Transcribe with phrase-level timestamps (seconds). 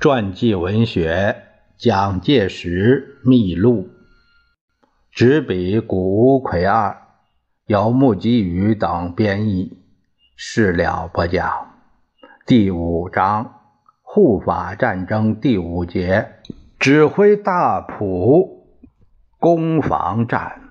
[0.00, 1.42] 传记文学
[1.82, 3.82] 《蒋介石秘录》，
[5.10, 6.96] 执笔谷奎二，
[7.66, 9.76] 由木基宇等编译。
[10.36, 11.80] 事了不讲。
[12.46, 13.54] 第五章：
[14.02, 16.34] 护法战争第五节，
[16.78, 18.68] 指挥大埔
[19.40, 20.67] 攻防战。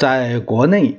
[0.00, 0.98] 在国内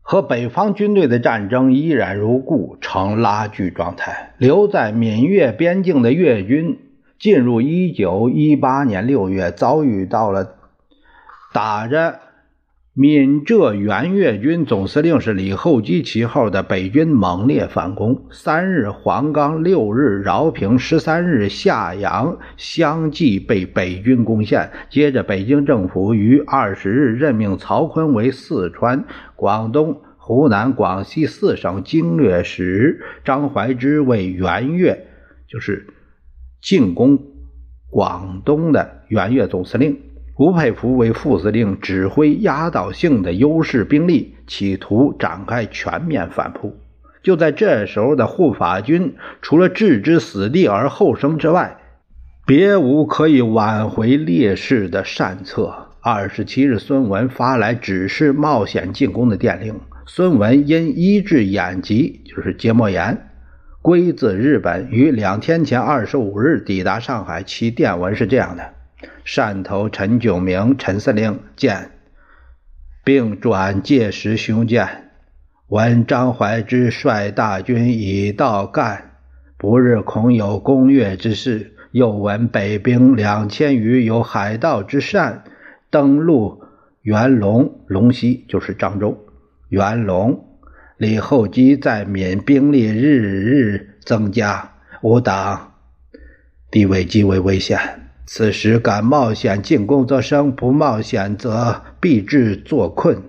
[0.00, 4.32] 和北方军队的战争依然如故，呈拉锯状态。
[4.38, 6.78] 留在闽粤边境的粤军，
[7.18, 10.54] 进入1918年6月，遭遇到了
[11.52, 12.20] 打着。
[13.00, 24.68] 闽浙援粤军总司令是李厚基旗号的北军猛烈反攻，三日黄冈，六日饶平，十三日夏阳相继被北军攻陷。
[24.90, 29.04] 接着，北京政府于二十日任命曹锟为四川、
[29.36, 35.06] 广东、湖南、广西四省经略使，张怀之为援粤，
[35.48, 35.86] 就是
[36.60, 37.16] 进攻
[37.88, 39.96] 广东的援粤总司令。
[40.38, 46.76] 吴佩孚为副司令，指挥压倒性的优势兵力，企图展开全面反扑。
[47.24, 51.78] 就在这时候的护法军，除了置之死地而后生之外，
[52.46, 55.88] 别无可以挽回劣势的善策。
[56.00, 59.74] 二十七日，孙文发来指示冒险进攻的电令。
[60.06, 63.26] 孙文因医治眼疾，就是结膜炎，
[63.82, 67.42] 归自日本，于两天前二十五日抵达上海。
[67.42, 68.77] 其电文是这样的。
[69.24, 71.92] 汕头陈炯明陈司令见，
[73.04, 75.10] 并转介时兄见。
[75.68, 79.02] 闻张怀之率大军已到赣，
[79.56, 81.74] 不日恐有攻越之事。
[81.90, 85.44] 又闻北兵两千余有海盗之善，
[85.90, 86.62] 登陆
[87.00, 89.26] 元龙龙溪，就是漳州。
[89.68, 90.44] 元龙
[90.98, 95.74] 李厚基在闽兵力日日增加，吾党
[96.70, 98.07] 地位极为危险。
[98.30, 103.22] 此时敢冒险进攻则生，不冒险则必至作困。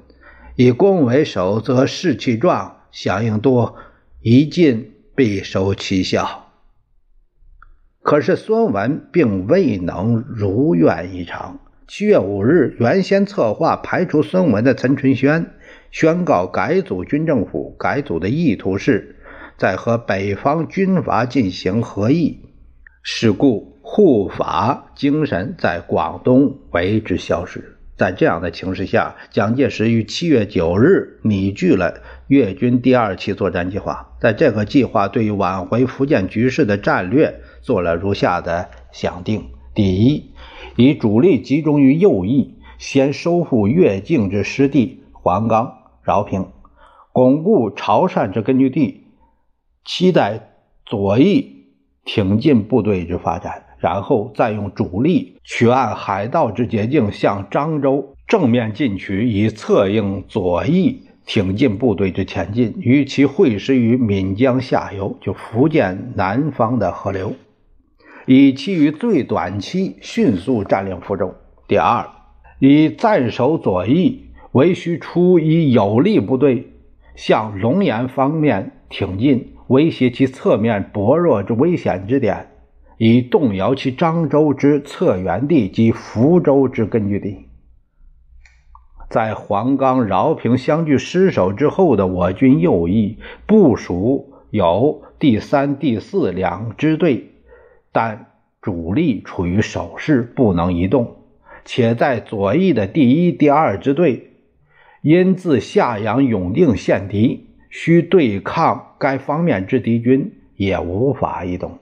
[0.57, 3.77] 以攻为守，则士气壮，响应多，
[4.21, 6.51] 一进必收奇效。
[8.01, 11.61] 可是孙文并未能如愿以偿。
[11.87, 15.53] 七月五日，原先策划排除孙文的陈春轩
[15.91, 17.73] 宣告改组军政府。
[17.79, 19.15] 改组的意图是
[19.57, 22.41] 在和北方军阀进行合议。
[23.01, 23.78] 是故。
[23.91, 27.79] 护法精神在广东为之消失。
[27.97, 31.95] 在这样的情势下，蒋介石于七月九日拟具了
[32.27, 34.13] 粤军第二期作战计划。
[34.21, 40.33] 在这个计划对于挽回福建局势的战略做了如下的想定：第一，
[40.75, 45.73] 以主力集中于右翼，先收复粤境之失地黄冈、
[46.03, 46.45] 饶平，
[47.11, 49.07] 巩固潮汕之根据地，
[49.83, 50.51] 期待
[50.85, 51.65] 左翼
[52.05, 53.63] 挺进部队之发展。
[53.79, 67.33] 然后再用主力取按海盗之捷径向漳州正面进取，以策应左翼挺进部队之前进，与其会师于闽江下游，就福建南方的河流，
[68.25, 71.33] 以期于最短期迅速占领福州。
[71.67, 72.07] 第二，
[72.59, 76.67] 以暂守左翼为需出以有力部队
[77.15, 82.47] 向龙岩方面挺进，威胁其侧面薄弱之危险之点。
[82.99, 87.45] 以动摇其漳州之策源地及福州之根据地。
[89.09, 93.17] 在黄冈、饶平相继失守之后的我军右翼
[93.47, 97.29] 部署有第三、第四两支队，
[97.93, 101.05] 但主力处于守势，不能移动；
[101.63, 104.33] 且在左翼的第一、第二支队
[105.01, 111.79] 因自夏阳、永定陷敌，需对抗该方面之敌军，也无法移动。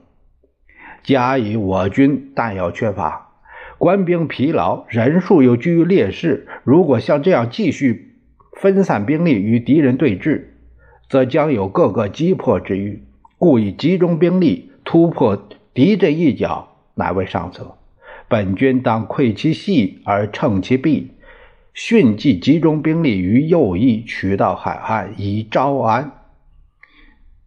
[1.08, 3.30] 加以我军弹药缺乏，
[3.78, 6.46] 官兵疲劳，人数又居于劣势。
[6.64, 8.12] 如果像这样继续
[8.60, 10.48] 分散兵力与敌人对峙，
[11.08, 13.04] 则将有各个击破之虞。
[13.38, 17.78] 故以集中兵力突破敌阵一角，乃为上策。
[18.28, 21.12] 本军当溃其隙而乘其弊，
[21.72, 26.12] 迅即集中兵力于右翼，取道海岸，以招安，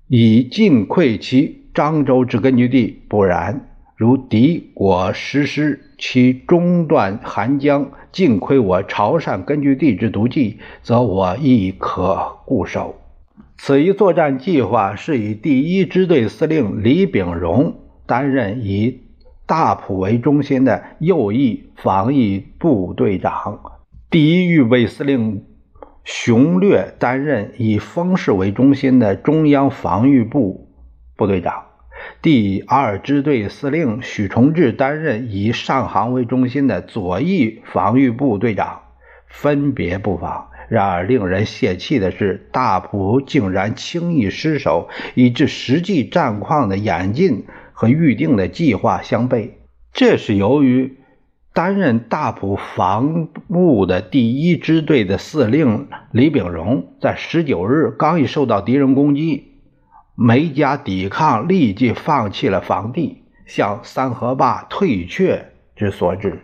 [0.08, 1.61] 以尽溃其。
[1.74, 12.96] 漳州之根据地，不然，如敌我实施其中断韩江、尽窥我潮汕根据地之毒计，则我亦可固守。
[13.58, 17.76] 此一作战计划是以第一支队司令李秉荣
[18.06, 19.02] 担任以
[19.46, 23.60] 大埔为中心的右翼防御部队长，
[24.10, 25.46] 第一预备司令
[26.04, 30.68] 熊略担任以丰市为中心的中央防御部
[31.22, 31.66] 部队长，
[32.24, 38.82] 第二支队司令许崇智担任以上杭为中心的左翼防御部队长，
[39.28, 40.50] 分别布防。
[40.68, 49.52] 然而，令人泄气的是，大埔竟然轻易失守，以致实际战况的演进和预定的计划相悖。
[49.94, 50.98] 这是由于
[51.54, 59.51] 担任大埔防务的第一支队的司令李炳荣，在十九日刚一受到敌人攻击，
[60.16, 66.42] 梅家抵抗，立即放弃了防地，向三河坝退却之所致。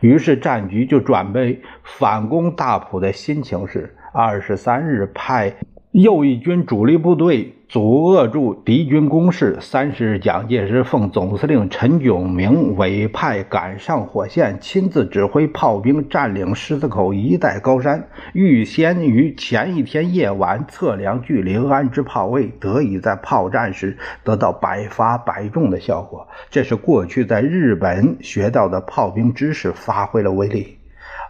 [0.00, 3.96] 于是战局就转为反攻大埔的心情是。
[4.12, 5.54] 二十三日，派
[5.92, 7.54] 右翼军主力部队。
[7.70, 9.56] 阻遏住敌军攻势。
[9.60, 18.08] 三十日，蒋介石奉总司令陈炯明委派赶上火线，亲自指挥炮兵占领狮子口一带高山。
[18.32, 26.26] 预先于前一天夜晚测量距离，安置炮位，得以在炮战时得到百发百中的效果。
[26.50, 30.76] 这是过去在日本学到的炮兵知识发挥了威力，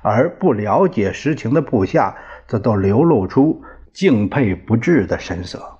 [0.00, 2.16] 而不了解实情的部下
[2.48, 3.60] 则都流露出
[3.92, 5.78] 敬佩不至的神色。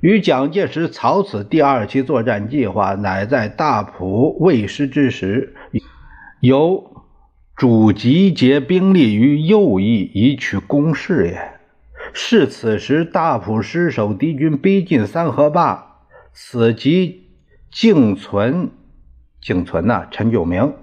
[0.00, 5.54] 与蒋介石草此第二期作战计划，乃在大埔未失之时，
[6.40, 7.04] 由
[7.56, 11.52] 主集结兵力于右翼以取攻势也。
[12.12, 15.96] 是此时大埔失守，敌军逼近三河坝，
[16.32, 17.30] 此即
[17.70, 18.70] 竟存
[19.40, 20.74] 竟存呐，陈炯明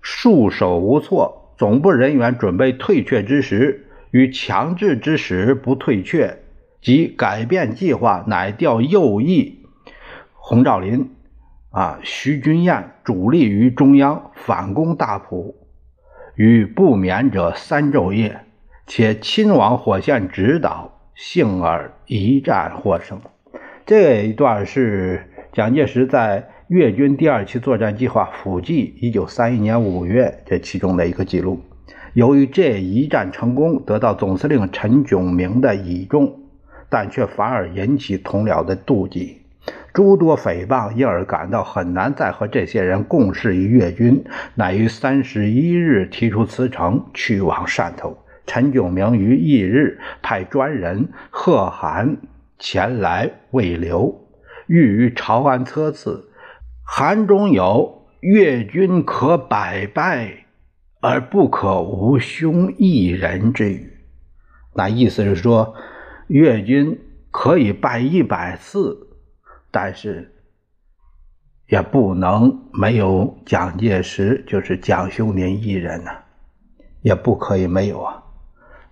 [0.00, 6.38] 束手无措，总部人员准备退却之时，与强制之时不退却。
[6.82, 9.66] 即改变计划，乃调右翼
[10.32, 11.10] 洪兆麟、
[11.68, 15.56] 啊徐君彦主力于中央反攻大埔，
[16.36, 18.46] 与不眠者三昼夜，
[18.86, 23.20] 且亲往火线指导，幸而一战获胜。
[23.84, 31.60] 这一段是蒋介石在粤军第二期作战计划辅记一九三一年五月这其中的一个记录。
[32.14, 36.36] 由于这一战成功，得到总司令陈炯明的倚重。
[36.92, 39.42] 但却反而引起同僚的妒忌，
[39.94, 44.24] 诸多诽谤，因而感到很难再和这些人共事于粤军，
[44.56, 48.18] 乃于三十一日提出辞呈，去往汕头。
[48.44, 52.16] 陈炯明于翌日派专人贺函
[52.58, 54.26] 前来慰留，
[54.66, 56.28] 欲于朝安测次。
[56.84, 60.39] 函中有“粤军可百败，
[61.00, 63.98] 而不可无兄一人”之语，
[64.74, 65.74] 那意思是说。
[66.28, 67.00] 越军
[67.32, 69.08] 可以败一百次，
[69.72, 70.32] 但是
[71.66, 76.18] 也不能没有蒋介石，就是蒋兄您一人呐，
[77.02, 78.22] 也不可以没有啊。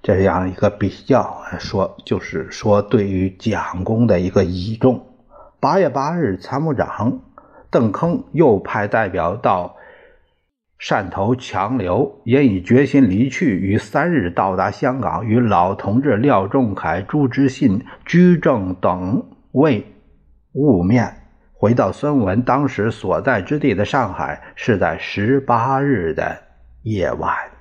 [0.02, 5.06] 这样一个比较说，就是说对于蒋公的一个倚重。
[5.60, 7.20] 八月八日，参谋长
[7.70, 9.76] 邓铿又派代表到。
[10.80, 19.84] 汕头强留也已决心离去，于三日到达香港，与老同志廖仲恺、朱之信、居正等位
[20.54, 21.12] 晤面。
[21.52, 26.44] 回到孙文当时所在之地的上海，是在十八日的
[26.82, 27.57] 夜晚。